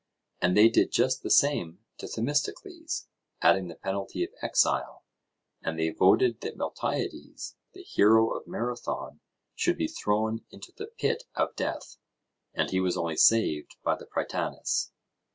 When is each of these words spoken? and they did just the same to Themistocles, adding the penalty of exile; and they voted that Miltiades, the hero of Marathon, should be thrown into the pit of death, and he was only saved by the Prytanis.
and 0.41 0.57
they 0.57 0.67
did 0.67 0.91
just 0.91 1.21
the 1.21 1.29
same 1.29 1.77
to 1.99 2.07
Themistocles, 2.07 3.07
adding 3.39 3.67
the 3.67 3.75
penalty 3.75 4.23
of 4.23 4.31
exile; 4.41 5.05
and 5.61 5.77
they 5.77 5.89
voted 5.91 6.41
that 6.41 6.57
Miltiades, 6.57 7.53
the 7.75 7.83
hero 7.83 8.31
of 8.35 8.47
Marathon, 8.47 9.19
should 9.53 9.77
be 9.77 9.87
thrown 9.87 10.43
into 10.49 10.71
the 10.75 10.87
pit 10.87 11.25
of 11.35 11.55
death, 11.55 11.97
and 12.55 12.71
he 12.71 12.79
was 12.79 12.97
only 12.97 13.15
saved 13.17 13.75
by 13.83 13.95
the 13.95 14.07
Prytanis. 14.07 14.89